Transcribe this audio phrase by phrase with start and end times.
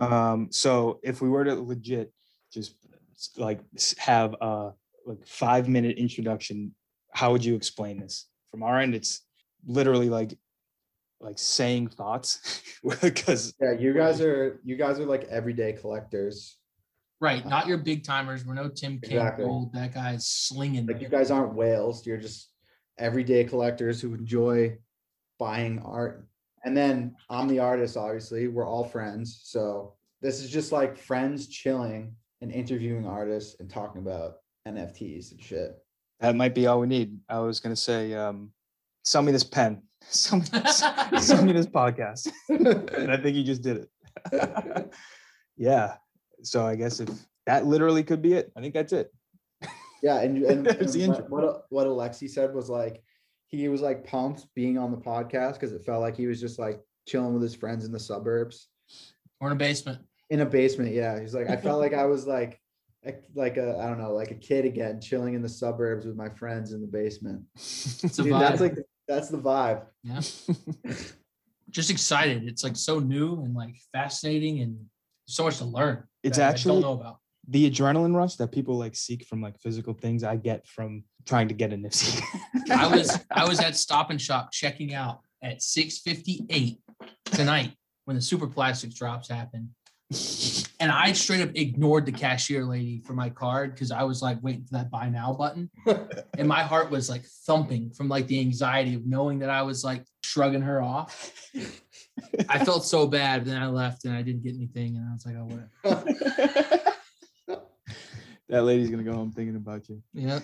[0.00, 2.12] Um, so if we were to legit
[2.52, 2.74] just
[3.36, 3.60] like
[3.98, 4.72] have a
[5.06, 6.74] like five minute introduction,
[7.12, 8.26] how would you explain this?
[8.50, 9.22] From our end, it's
[9.66, 10.36] literally like
[11.20, 12.62] like saying thoughts
[13.02, 16.58] because Yeah, you guys are you guys are like everyday collectors.
[17.20, 18.44] Right, not your big timers.
[18.44, 19.44] We're no Tim Exactly.
[19.44, 19.70] Campbell.
[19.72, 20.86] That guy's slinging.
[20.86, 22.04] Like you guys aren't whales.
[22.04, 22.50] You're just
[22.98, 24.78] everyday collectors who enjoy
[25.38, 26.26] buying art.
[26.64, 28.48] And then I'm the artist, obviously.
[28.48, 29.40] We're all friends.
[29.44, 35.42] So this is just like friends chilling and interviewing artists and talking about NFTs and
[35.42, 35.78] shit.
[36.20, 37.18] that might be all we need.
[37.28, 38.52] I was gonna say, um,
[39.04, 40.78] sell me this pen, sell me this,
[41.18, 43.88] sell me this podcast, and I think you just did
[44.32, 44.92] it.
[45.56, 45.94] yeah.
[46.42, 47.08] So I guess if
[47.46, 49.12] that literally could be it, I think that's it.
[50.02, 53.02] Yeah, and, and, and what, what what Alexi said was like
[53.52, 56.58] he was like pumped being on the podcast because it felt like he was just
[56.58, 58.68] like chilling with his friends in the suburbs
[59.40, 60.00] We're in a basement.
[60.30, 60.92] in a basement.
[60.92, 62.58] Yeah, he's like I felt like I was like
[63.04, 66.16] a, like a I don't know like a kid again, chilling in the suburbs with
[66.16, 67.42] my friends in the basement.
[68.14, 68.76] Dude, that's like
[69.06, 69.82] that's the vibe.
[70.02, 70.20] yeah.
[71.70, 72.44] Just excited.
[72.46, 74.78] It's like so new and like fascinating and
[75.26, 76.04] so much to learn.
[76.22, 77.18] It's that I actually- don't know about.
[77.48, 81.48] The adrenaline rush that people like seek from like physical things I get from trying
[81.48, 82.22] to get a Nipsey.
[82.70, 86.78] I was I was at Stop and Shop checking out at 6:58
[87.24, 87.72] tonight
[88.04, 89.70] when the Superplastic's drops happened.
[90.78, 94.42] And I straight up ignored the cashier lady for my card because I was like
[94.42, 95.70] waiting for that buy now button.
[96.38, 99.84] And my heart was like thumping from like the anxiety of knowing that I was
[99.84, 101.32] like shrugging her off.
[102.48, 103.44] I felt so bad.
[103.44, 104.96] Then I left and I didn't get anything.
[104.96, 105.44] And I was like, oh,
[105.84, 106.91] whatever.
[108.52, 110.02] That lady's gonna go home thinking about you.
[110.12, 110.40] Yeah.